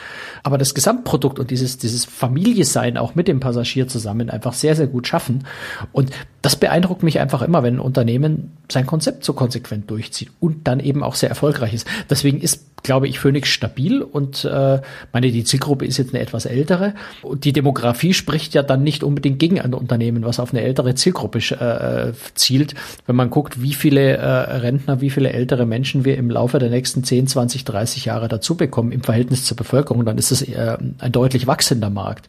[0.43, 4.87] Aber das Gesamtprodukt und dieses, dieses Familiesein auch mit dem Passagier zusammen einfach sehr, sehr
[4.87, 5.45] gut schaffen.
[5.91, 10.67] Und das beeindruckt mich einfach immer, wenn ein Unternehmen sein Konzept so konsequent durchzieht und
[10.67, 11.85] dann eben auch sehr erfolgreich ist.
[12.09, 14.79] Deswegen ist glaube ich, Phoenix stabil und äh,
[15.11, 16.93] meine, die Zielgruppe ist jetzt eine etwas ältere.
[17.23, 20.95] Und die Demografie spricht ja dann nicht unbedingt gegen ein Unternehmen, was auf eine ältere
[20.95, 22.75] Zielgruppe äh, zielt.
[23.07, 24.25] Wenn man guckt, wie viele äh,
[24.57, 28.55] Rentner, wie viele ältere Menschen wir im Laufe der nächsten 10, 20, 30 Jahre dazu
[28.55, 32.27] bekommen im Verhältnis zur Bevölkerung, dann ist es äh, ein deutlich wachsender Markt.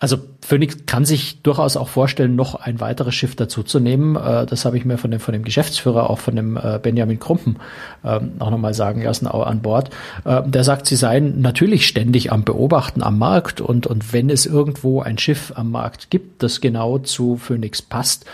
[0.00, 4.16] Also Phoenix kann sich durchaus auch vorstellen, noch ein weiteres Schiff dazuzunehmen.
[4.16, 7.18] Äh, das habe ich mir von dem, von dem Geschäftsführer, auch von dem äh, Benjamin
[7.18, 7.56] Krumpen,
[8.04, 9.90] ähm, auch nochmal sagen lassen, auch an Bord.
[10.24, 14.46] Äh, der sagt, sie seien natürlich ständig am Beobachten am Markt und, und wenn es
[14.46, 18.24] irgendwo ein Schiff am Markt gibt, das genau zu Phoenix passt,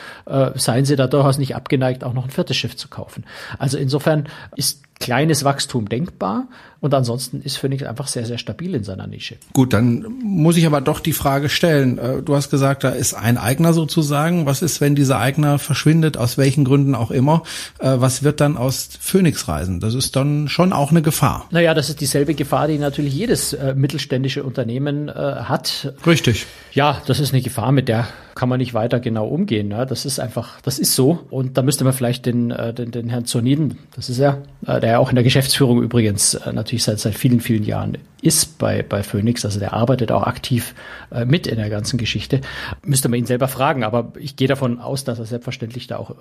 [0.54, 3.24] seien sie da durchaus nicht abgeneigt, auch noch ein viertes Schiff zu kaufen.
[3.58, 6.48] Also insofern ist kleines Wachstum denkbar.
[6.84, 9.36] Und ansonsten ist Phoenix einfach sehr, sehr stabil in seiner Nische.
[9.54, 11.96] Gut, dann muss ich aber doch die Frage stellen.
[11.96, 14.44] Äh, du hast gesagt, da ist ein Eigner sozusagen.
[14.44, 17.42] Was ist, wenn dieser Eigner verschwindet, aus welchen Gründen auch immer?
[17.78, 19.80] Äh, was wird dann aus Phoenix Reisen?
[19.80, 21.46] Das ist dann schon auch eine Gefahr.
[21.50, 25.94] Naja, das ist dieselbe Gefahr, die natürlich jedes äh, mittelständische Unternehmen hat.
[26.06, 26.46] Richtig.
[26.72, 29.68] Ja, das ist eine Gefahr, mit der kann man nicht weiter genau umgehen.
[29.68, 29.86] Ne?
[29.86, 31.20] Das ist einfach, das ist so.
[31.30, 34.42] Und da müsste man vielleicht den, den, den Herrn Zoniden, das ist er,
[34.84, 38.58] der ja auch in der Geschäftsführung übrigens äh, natürlich seit, seit vielen, vielen Jahren ist
[38.58, 40.74] bei, bei Phoenix, also der arbeitet auch aktiv
[41.10, 42.42] äh, mit in der ganzen Geschichte,
[42.82, 43.82] müsste man ihn selber fragen.
[43.82, 46.14] Aber ich gehe davon aus, dass er selbstverständlich da auch äh,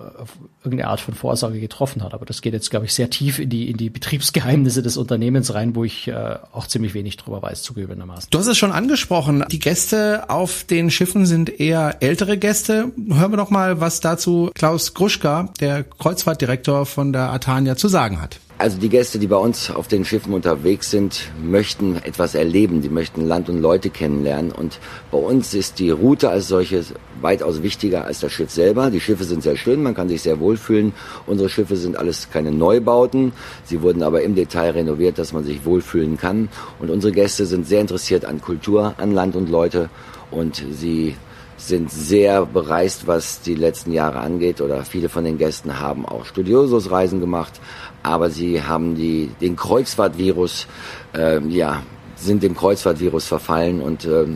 [0.64, 2.14] irgendeine Art von Vorsorge getroffen hat.
[2.14, 5.52] Aber das geht jetzt, glaube ich, sehr tief in die, in die Betriebsgeheimnisse des Unternehmens
[5.52, 6.10] rein, wo ich
[6.52, 8.28] auch ziemlich wenig drüber weiß, zugegebenermaßen.
[8.30, 9.44] Du hast es schon angesprochen.
[9.50, 12.92] Die Gäste auf den Schiffen sind eher ältere Gäste.
[13.10, 18.22] Hören wir doch mal, was dazu Klaus Gruschka, der Kreuzfahrtdirektor von der Atania, zu sagen
[18.22, 18.38] hat.
[18.56, 22.88] Also die Gäste, die bei uns auf den Schiffen unterwegs sind, möchten etwas erleben, die
[22.88, 24.52] möchten Land und Leute kennenlernen.
[24.52, 24.78] Und
[25.10, 26.84] bei uns ist die Route als solche
[27.20, 28.90] weitaus wichtiger als das Schiff selber.
[28.90, 30.92] Die Schiffe sind sehr schön, man kann sich sehr wohlfühlen.
[31.26, 33.32] Unsere Schiffe sind alles keine Neubauten.
[33.64, 36.48] Sie wurden aber im Detail renoviert, dass man sich wohlfühlen kann.
[36.78, 39.90] Und unsere Gäste sind sehr interessiert an Kultur, an Land und Leute.
[40.30, 41.16] Und sie
[41.56, 44.60] sind sehr bereist, was die letzten Jahre angeht.
[44.60, 47.60] Oder viele von den Gästen haben auch Studiosus-Reisen gemacht,
[48.02, 50.66] aber sie haben die, den Kreuzfahrtvirus,
[51.14, 51.82] äh, ja,
[52.16, 54.26] sind dem Kreuzfahrtvirus verfallen und äh,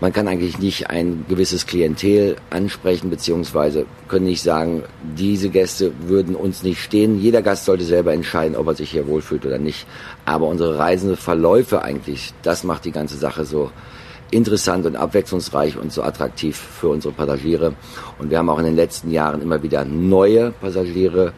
[0.00, 4.82] man kann eigentlich nicht ein gewisses Klientel ansprechen, beziehungsweise können nicht sagen,
[5.14, 7.20] diese Gäste würden uns nicht stehen.
[7.20, 9.86] Jeder Gast sollte selber entscheiden, ob er sich hier wohlfühlt oder nicht.
[10.24, 13.70] Aber unsere Reisenverläufe eigentlich, das macht die ganze Sache so
[14.30, 17.74] interessant und abwechslungsreich und so attraktiv für unsere Passagiere.
[18.18, 21.32] Und wir haben auch in den letzten Jahren immer wieder neue Passagiere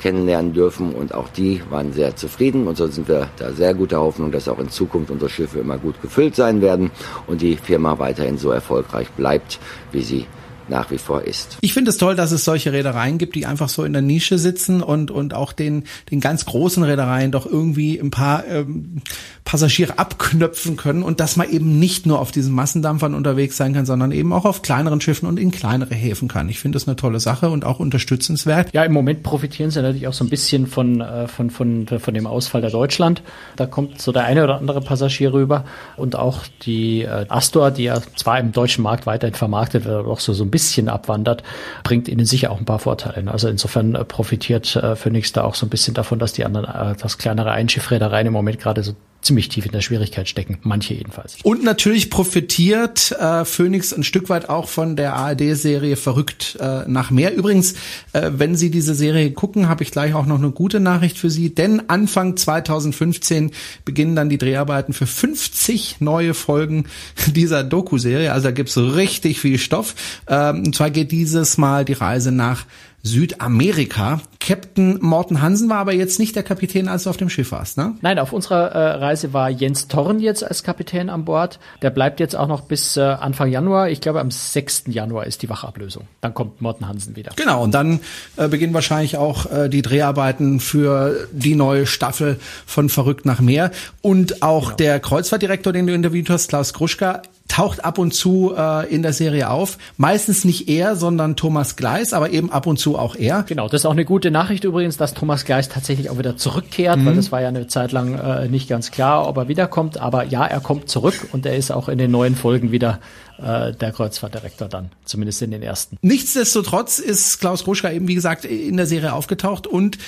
[0.00, 4.00] kennenlernen dürfen und auch die waren sehr zufrieden und so sind wir da sehr guter
[4.00, 6.90] Hoffnung, dass auch in Zukunft unsere Schiffe immer gut gefüllt sein werden
[7.26, 9.58] und die Firma weiterhin so erfolgreich bleibt,
[9.92, 10.26] wie sie
[10.68, 11.58] nach wie vor ist.
[11.60, 14.38] Ich finde es toll, dass es solche Reedereien gibt, die einfach so in der Nische
[14.38, 19.02] sitzen und und auch den den ganz großen Reedereien doch irgendwie ein paar ähm,
[19.44, 23.86] Passagiere abknöpfen können und dass man eben nicht nur auf diesen Massendampfern unterwegs sein kann,
[23.86, 26.48] sondern eben auch auf kleineren Schiffen und in kleinere Häfen kann.
[26.48, 28.72] Ich finde das eine tolle Sache und auch unterstützenswert.
[28.72, 32.14] Ja, im Moment profitieren sie natürlich auch so ein bisschen von äh, von von von
[32.14, 33.22] dem Ausfall der Deutschland.
[33.56, 35.64] Da kommt so der eine oder andere Passagier rüber
[35.96, 40.10] und auch die äh, Astor, die ja zwar im deutschen Markt weiterhin vermarktet wird, aber
[40.10, 41.42] auch so so ein bisschen abwandert,
[41.82, 43.28] bringt ihnen sicher auch ein paar Vorteile.
[43.28, 46.66] Also insofern äh, profitiert äh, Phoenix da auch so ein bisschen davon, dass die anderen,
[46.66, 50.94] äh, das kleinere Einschiffreedereien im Moment gerade so ziemlich tief in der Schwierigkeit stecken, manche
[50.94, 51.36] jedenfalls.
[51.42, 57.10] Und natürlich profitiert äh, Phoenix ein Stück weit auch von der ARD-Serie Verrückt äh, nach
[57.10, 57.34] mehr.
[57.34, 57.74] Übrigens,
[58.12, 61.30] äh, wenn Sie diese Serie gucken, habe ich gleich auch noch eine gute Nachricht für
[61.30, 63.52] Sie, denn Anfang 2015
[63.84, 66.84] beginnen dann die Dreharbeiten für 50 neue Folgen
[67.26, 68.32] dieser Doku-Serie.
[68.32, 69.94] Also da gibt's richtig viel Stoff.
[70.28, 72.66] Ähm, und zwar geht dieses Mal die Reise nach
[73.06, 74.22] Südamerika.
[74.40, 77.76] Captain Morten Hansen war aber jetzt nicht der Kapitän, als du auf dem Schiff warst,
[77.76, 77.94] ne?
[78.00, 81.58] Nein, auf unserer äh, Reise war Jens Torren jetzt als Kapitän an Bord.
[81.82, 83.90] Der bleibt jetzt auch noch bis äh, Anfang Januar.
[83.90, 84.84] Ich glaube, am 6.
[84.86, 86.04] Januar ist die Wachablösung.
[86.22, 87.32] Dann kommt Morten Hansen wieder.
[87.36, 88.00] Genau, und dann
[88.36, 93.70] äh, beginnen wahrscheinlich auch äh, die Dreharbeiten für die neue Staffel von Verrückt nach Meer.
[94.00, 94.76] Und auch genau.
[94.76, 99.12] der Kreuzfahrtdirektor, den du interviewt hast, Klaus Gruschka, taucht ab und zu äh, in der
[99.12, 99.78] Serie auf.
[99.96, 103.42] Meistens nicht er, sondern Thomas Gleis, aber eben ab und zu auch er.
[103.42, 106.98] Genau, das ist auch eine gute Nachricht übrigens, dass Thomas Gleis tatsächlich auch wieder zurückkehrt,
[106.98, 107.06] mhm.
[107.06, 109.98] weil das war ja eine Zeit lang äh, nicht ganz klar, ob er wiederkommt.
[109.98, 112.98] Aber ja, er kommt zurück und er ist auch in den neuen Folgen wieder
[113.38, 115.98] äh, der Kreuzfahrtdirektor dann, zumindest in den ersten.
[116.02, 119.98] Nichtsdestotrotz ist Klaus Ruschka eben, wie gesagt, in der Serie aufgetaucht und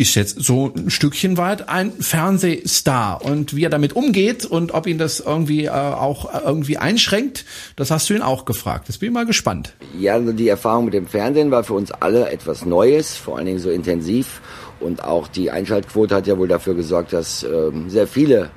[0.00, 3.22] ist jetzt so ein Stückchen weit ein Fernsehstar.
[3.22, 7.44] Und wie er damit umgeht und ob ihn das irgendwie äh, auch irgendwie einschränkt,
[7.76, 8.88] das hast du ihn auch gefragt.
[8.88, 9.74] Das bin ich mal gespannt.
[9.98, 13.44] Ja, also die Erfahrung mit dem Fernsehen war für uns alle etwas Neues, vor allen
[13.44, 14.40] Dingen so intensiv.
[14.80, 18.48] Und auch die Einschaltquote hat ja wohl dafür gesorgt, dass äh, sehr viele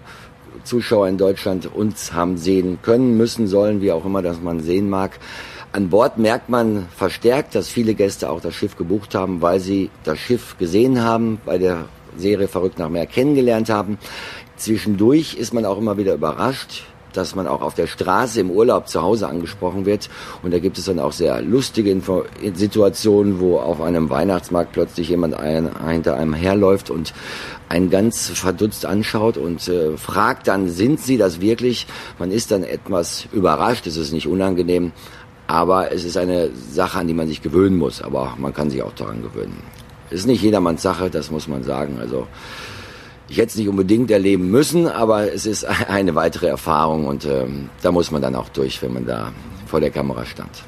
[0.64, 4.90] Zuschauer in Deutschland uns haben sehen können, müssen, sollen, wie auch immer das man sehen
[4.90, 5.20] mag.
[5.76, 9.90] An Bord merkt man verstärkt, dass viele Gäste auch das Schiff gebucht haben, weil sie
[10.04, 13.98] das Schiff gesehen haben, bei der Serie Verrückt nach Meer kennengelernt haben.
[14.56, 18.88] Zwischendurch ist man auch immer wieder überrascht, dass man auch auf der Straße im Urlaub
[18.88, 20.12] zu Hause angesprochen wird.
[20.44, 25.10] Und da gibt es dann auch sehr lustige Info Situationen, wo auf einem Weihnachtsmarkt plötzlich
[25.10, 27.16] jemand ein, hinter einem herläuft und
[27.68, 31.88] einen ganz verdutzt anschaut und äh, fragt dann, sind Sie das wirklich?
[32.20, 34.92] Man ist dann etwas überrascht, es ist nicht unangenehm,
[35.54, 38.02] aber es ist eine Sache, an die man sich gewöhnen muss.
[38.02, 39.62] Aber man kann sich auch daran gewöhnen.
[40.10, 42.00] Es ist nicht jedermanns Sache, das muss man sagen.
[42.00, 42.28] Also
[43.30, 47.70] ich hätte es nicht unbedingt erleben müssen, aber es ist eine weitere Erfahrung und ähm,
[47.84, 49.32] da muss man dann auch durch, wenn man da
[49.68, 50.64] vor der Kamera stand.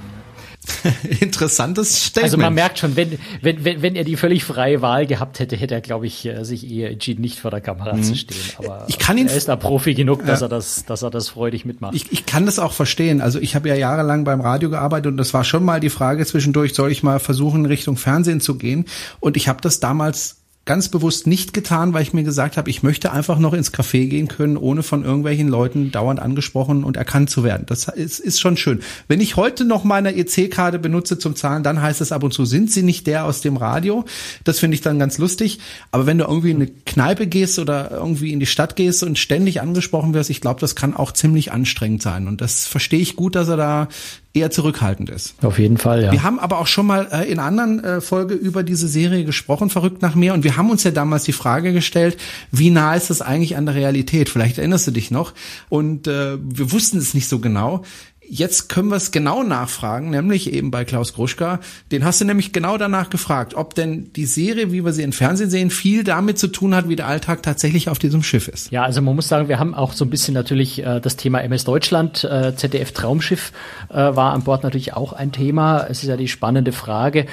[1.19, 2.23] Interessantes Statement.
[2.23, 5.55] Also man merkt schon, wenn, wenn, wenn, wenn er die völlig freie Wahl gehabt hätte,
[5.55, 8.03] hätte er, glaube ich, äh, sich eher entschieden, nicht vor der Kamera mhm.
[8.03, 8.37] zu stehen.
[8.57, 10.47] Aber ich kann ihn, er ist da Profi genug, dass ja.
[10.47, 11.95] er das, dass er das freudig mitmacht.
[11.95, 13.21] Ich, ich kann das auch verstehen.
[13.21, 16.25] Also ich habe ja jahrelang beim Radio gearbeitet und das war schon mal die Frage
[16.25, 18.85] zwischendurch, soll ich mal versuchen, Richtung Fernsehen zu gehen?
[19.19, 22.81] Und ich habe das damals ganz bewusst nicht getan, weil ich mir gesagt habe, ich
[22.81, 27.29] möchte einfach noch ins Café gehen können, ohne von irgendwelchen Leuten dauernd angesprochen und erkannt
[27.29, 27.65] zu werden.
[27.67, 28.81] Das ist, ist schon schön.
[29.07, 32.45] Wenn ich heute noch meine EC-Karte benutze zum Zahlen, dann heißt es ab und zu,
[32.45, 34.05] sind sie nicht der aus dem Radio?
[34.43, 35.59] Das finde ich dann ganz lustig.
[35.91, 39.19] Aber wenn du irgendwie in eine Kneipe gehst oder irgendwie in die Stadt gehst und
[39.19, 42.27] ständig angesprochen wirst, ich glaube, das kann auch ziemlich anstrengend sein.
[42.27, 43.87] Und das verstehe ich gut, dass er da
[44.35, 45.35] eher zurückhaltend ist.
[45.43, 46.11] Auf jeden Fall, ja.
[46.11, 49.69] Wir haben aber auch schon mal äh, in anderen äh, Folge über diese Serie gesprochen,
[49.69, 50.33] verrückt nach mehr.
[50.33, 52.17] Und wir haben uns ja damals die Frage gestellt,
[52.51, 54.29] wie nah ist das eigentlich an der Realität?
[54.29, 55.33] Vielleicht erinnerst du dich noch.
[55.69, 57.83] Und äh, wir wussten es nicht so genau.
[58.27, 61.59] Jetzt können wir es genau nachfragen, nämlich eben bei Klaus Gruschka.
[61.91, 65.11] Den hast du nämlich genau danach gefragt, ob denn die Serie, wie wir sie im
[65.11, 68.71] Fernsehen sehen, viel damit zu tun hat, wie der Alltag tatsächlich auf diesem Schiff ist.
[68.71, 71.41] Ja, also man muss sagen, wir haben auch so ein bisschen natürlich äh, das Thema
[71.41, 73.51] MS Deutschland, äh, ZDF Traumschiff
[73.89, 75.85] äh, war an Bord natürlich auch ein Thema.
[75.89, 77.27] Es ist ja die spannende Frage,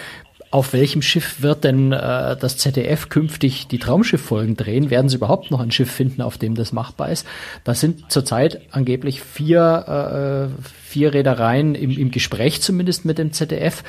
[0.53, 4.91] auf welchem Schiff wird denn äh, das ZDF künftig die Traumschifffolgen drehen?
[4.91, 7.27] Werden sie überhaupt noch ein Schiff finden, auf dem das machbar ist?
[7.65, 13.83] Das sind zurzeit angeblich vier, äh, vier Reedereien im, im Gespräch zumindest mit dem ZDF.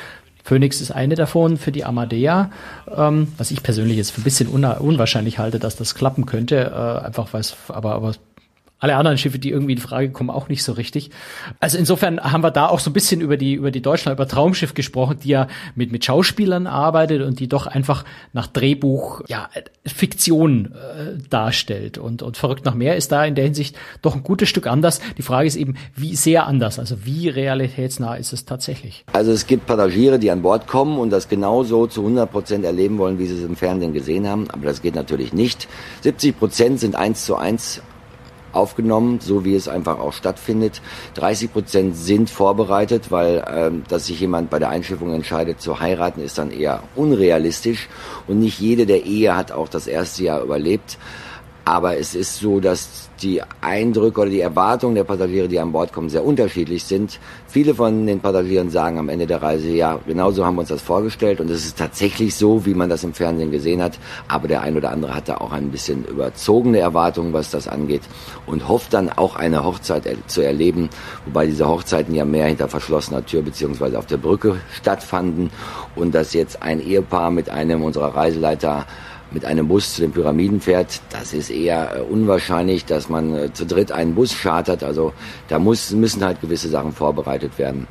[0.45, 2.49] Phoenix ist eine davon für die Amadea,
[2.95, 7.05] ähm, was ich persönlich jetzt für ein bisschen unwahrscheinlich halte, dass das klappen könnte, äh,
[7.05, 8.13] einfach weil es aber, aber
[8.83, 11.09] alle anderen Schiffe, die irgendwie in Frage kommen, auch nicht so richtig.
[11.61, 14.27] Also insofern haben wir da auch so ein bisschen über die, über die Deutschland, über
[14.27, 19.49] Traumschiff gesprochen, die ja mit, mit Schauspielern arbeitet und die doch einfach nach Drehbuch, ja,
[19.85, 21.97] Fiktion äh, darstellt.
[21.97, 24.99] Und, und verrückt nach mehr ist da in der Hinsicht doch ein gutes Stück anders.
[25.17, 29.05] Die Frage ist eben, wie sehr anders, also wie realitätsnah ist es tatsächlich?
[29.13, 32.97] Also es gibt Passagiere, die an Bord kommen und das genauso zu 100 Prozent erleben
[32.97, 34.51] wollen, wie sie es im Fernsehen gesehen haben.
[34.51, 35.69] Aber das geht natürlich nicht.
[36.01, 37.81] 70 Prozent sind eins zu eins
[38.53, 40.81] aufgenommen, so wie es einfach auch stattfindet.
[41.15, 46.21] 30 Prozent sind vorbereitet, weil ähm, dass sich jemand bei der Einschiffung entscheidet zu heiraten,
[46.21, 47.89] ist dann eher unrealistisch
[48.27, 50.97] und nicht jede der Ehe hat auch das erste Jahr überlebt.
[51.65, 55.93] Aber es ist so, dass die Eindrücke oder die Erwartungen der Passagiere, die an Bord
[55.93, 57.19] kommen, sehr unterschiedlich sind.
[57.47, 60.81] Viele von den Passagieren sagen am Ende der Reise, ja, genauso haben wir uns das
[60.81, 63.97] vorgestellt und es ist tatsächlich so, wie man das im Fernsehen gesehen hat.
[64.27, 68.01] Aber der ein oder andere hat da auch ein bisschen überzogene Erwartungen, was das angeht
[68.45, 70.89] und hofft dann auch eine Hochzeit zu erleben,
[71.25, 75.49] wobei diese Hochzeiten ja mehr hinter verschlossener Tür beziehungsweise auf der Brücke stattfanden
[75.95, 78.85] und dass jetzt ein Ehepaar mit einem unserer Reiseleiter
[79.33, 83.53] mit einem Bus zu den Pyramiden fährt, das ist eher äh, unwahrscheinlich, dass man äh,
[83.53, 84.83] zu dritt einen Bus chartert.
[84.83, 85.13] Also
[85.47, 87.87] da muss, müssen halt gewisse Sachen vorbereitet werden.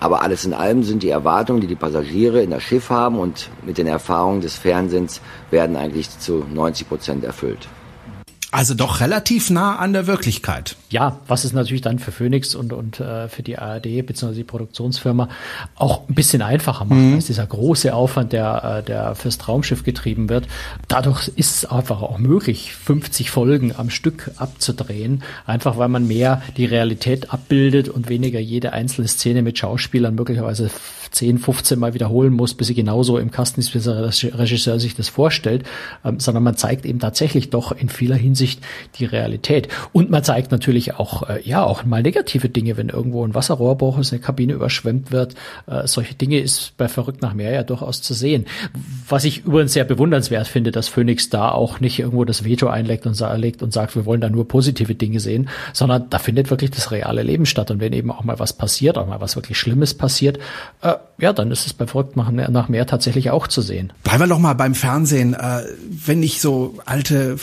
[0.00, 3.50] Aber alles in allem sind die Erwartungen, die die Passagiere in das Schiff haben und
[3.64, 7.68] mit den Erfahrungen des Fernsehens werden eigentlich zu 90 Prozent erfüllt.
[8.56, 10.76] Also doch relativ nah an der Wirklichkeit.
[10.88, 14.32] Ja, was es natürlich dann für Phoenix und, und äh, für die ARD bzw.
[14.32, 15.28] die Produktionsfirma
[15.74, 17.14] auch ein bisschen einfacher macht, mhm.
[17.16, 20.46] als dieser große Aufwand, der, äh, der fürs Traumschiff getrieben wird.
[20.88, 26.40] Dadurch ist es einfach auch möglich, 50 Folgen am Stück abzudrehen, einfach weil man mehr
[26.56, 30.70] die Realität abbildet und weniger jede einzelne Szene mit Schauspielern möglicherweise
[31.10, 34.02] 10, 15 Mal wiederholen muss, bis sie genauso im Kasten ist, wie der
[34.38, 35.64] Regisseur sich das vorstellt,
[36.04, 38.45] ähm, sondern man zeigt eben tatsächlich doch in vieler Hinsicht
[38.98, 39.68] die Realität.
[39.92, 43.98] Und man zeigt natürlich auch, äh, ja, auch mal negative Dinge, wenn irgendwo ein Wasserrohrbruch
[43.98, 45.34] ist, eine Kabine überschwemmt wird.
[45.66, 48.46] Äh, solche Dinge ist bei Verrückt nach Meer ja durchaus zu sehen.
[49.08, 53.06] Was ich übrigens sehr bewundernswert finde, dass Phoenix da auch nicht irgendwo das Veto einlegt
[53.06, 56.70] und, legt und sagt, wir wollen da nur positive Dinge sehen, sondern da findet wirklich
[56.70, 57.70] das reale Leben statt.
[57.70, 60.38] Und wenn eben auch mal was passiert, auch mal was wirklich Schlimmes passiert,
[60.82, 63.92] äh, ja, dann ist es bei Verrückt nach mehr tatsächlich auch zu sehen.
[64.02, 65.34] Bleiben wir doch mal beim Fernsehen.
[65.34, 67.38] Äh, wenn ich so alte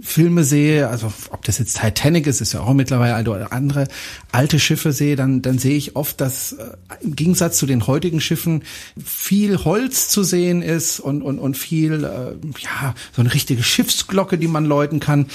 [0.00, 3.88] Fernsehfilme sehe, also ob das jetzt Titanic ist, ist ja auch mittlerweile oder andere
[4.32, 6.64] alte Schiffe sehe, dann, dann sehe ich oft, dass äh,
[7.02, 8.62] im Gegensatz zu den heutigen Schiffen
[9.02, 14.38] viel Holz zu sehen ist und, und, und viel, äh, ja, so eine richtige Schiffsglocke,
[14.38, 15.26] die man läuten kann.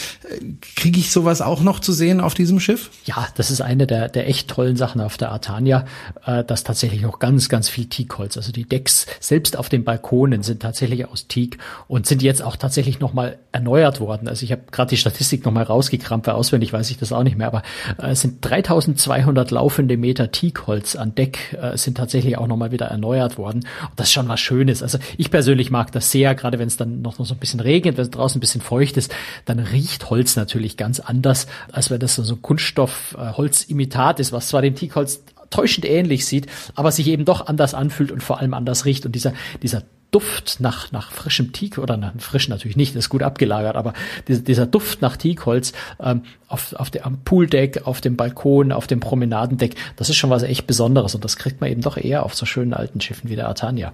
[0.76, 2.90] Kriege ich sowas auch noch zu sehen auf diesem Schiff?
[3.06, 5.86] Ja, das ist eine der, der echt tollen Sachen auf der Artania,
[6.26, 8.38] dass tatsächlich noch ganz, ganz viel Teakholz.
[8.38, 12.56] Also die Decks selbst auf den Balkonen sind tatsächlich aus Teak und sind jetzt auch
[12.56, 14.28] tatsächlich nochmal erneuert worden.
[14.28, 17.38] Also ich habe gerade die Statistik nochmal rausgekramt, weil auswendig weiß ich das auch nicht
[17.38, 17.64] mehr, aber
[17.98, 23.38] äh, sind 3200 laufende Meter Teakholz an Deck äh, sind tatsächlich auch nochmal wieder erneuert
[23.38, 23.66] worden.
[23.82, 24.84] Und das ist schon was Schönes.
[24.84, 27.60] Also ich persönlich mag das sehr, gerade wenn es dann noch, noch so ein bisschen
[27.60, 29.14] regnet, wenn es draußen ein bisschen feucht ist,
[29.46, 34.32] dann riecht Holz natürlich ganz anders, als wenn das so, so ein Kunststoff-Holzimitat äh, ist,
[34.32, 38.40] was zwar dem Teakholz täuschend ähnlich sieht, aber sich eben doch anders anfühlt und vor
[38.40, 39.08] allem anders riecht.
[39.08, 39.34] Und dieser,
[39.64, 43.94] dieser Duft nach, nach frischem Teak oder nach frisch natürlich nicht, ist gut abgelagert, aber
[44.28, 48.88] dieser, dieser Duft nach Teakholz ähm, auf, auf der, am Pooldeck, auf dem Balkon, auf
[48.88, 52.24] dem Promenadendeck, das ist schon was echt Besonderes und das kriegt man eben doch eher
[52.24, 53.94] auf so schönen alten Schiffen wie der Artania.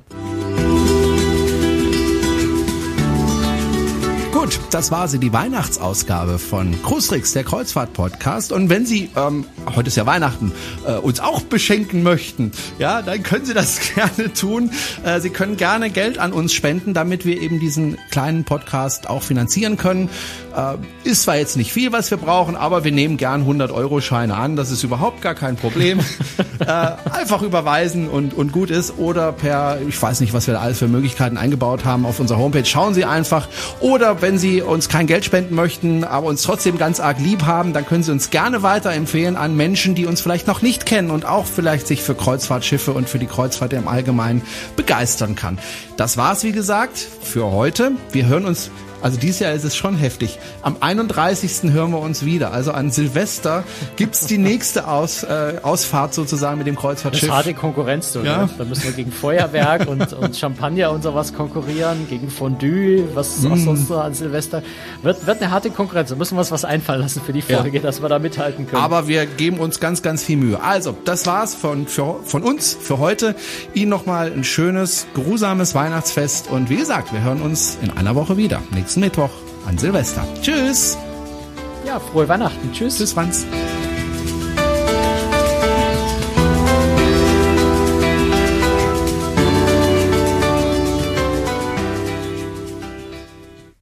[4.46, 8.52] Gut, das war sie, die Weihnachtsausgabe von Cruistrix, der Kreuzfahrt-Podcast.
[8.52, 10.52] Und wenn Sie, ähm, heute ist ja Weihnachten,
[10.88, 14.70] äh, uns auch beschenken möchten, ja, dann können Sie das gerne tun.
[15.04, 19.24] Äh, Sie können gerne Geld an uns spenden, damit wir eben diesen kleinen Podcast auch
[19.24, 20.12] finanzieren können.
[20.56, 20.76] Äh,
[21.10, 24.56] ist zwar jetzt nicht viel, was wir brauchen, aber wir nehmen gern 100-Euro-Scheine an.
[24.56, 26.02] Das ist überhaupt gar kein Problem.
[26.60, 29.00] äh, einfach überweisen und, und gut ist.
[29.00, 32.38] Oder per, ich weiß nicht, was wir da alles für Möglichkeiten eingebaut haben auf unserer
[32.38, 32.66] Homepage.
[32.66, 33.48] Schauen Sie einfach.
[33.80, 37.74] Oder wenn Sie uns kein Geld spenden möchten, aber uns trotzdem ganz arg lieb haben,
[37.74, 41.26] dann können Sie uns gerne weiterempfehlen an Menschen, die uns vielleicht noch nicht kennen und
[41.26, 44.42] auch vielleicht sich für Kreuzfahrtschiffe und für die Kreuzfahrt im Allgemeinen
[44.76, 45.60] begeistern kann.
[45.98, 47.92] Das war's, wie gesagt, für heute.
[48.12, 48.72] Wir hören uns
[49.06, 50.40] also dieses Jahr ist es schon heftig.
[50.64, 51.72] Am 31.
[51.72, 52.52] hören wir uns wieder.
[52.54, 53.64] Also an Silvester
[53.98, 57.30] gibt's die nächste Aus, äh, Ausfahrt sozusagen mit dem Kreuzfahrtschiff.
[57.30, 58.46] Das harte Konkurrenz, du, ja.
[58.46, 58.50] Ne?
[58.58, 63.52] Da müssen wir gegen Feuerwerk und, und Champagner und sowas konkurrieren, gegen Fondue, was mm.
[63.52, 64.64] auch sonst so an Silvester.
[65.04, 66.10] Wird, wird eine harte Konkurrenz.
[66.10, 67.84] Da müssen wir uns was einfallen lassen für die Folge, ja.
[67.84, 68.82] dass wir da mithalten können.
[68.82, 70.64] Aber wir geben uns ganz, ganz viel Mühe.
[70.64, 73.36] Also, das war's von, für, von uns für heute.
[73.76, 78.36] Ihnen nochmal ein schönes, geruhsames Weihnachtsfest und wie gesagt, wir hören uns in einer Woche
[78.36, 78.64] wieder.
[78.72, 79.30] Nächsten nächsten Mittwoch
[79.66, 80.26] an Silvester.
[80.42, 80.98] Tschüss!
[81.86, 82.72] Ja, frohe Weihnachten.
[82.72, 82.98] Tschüss.
[82.98, 83.46] Tschüss, Franz.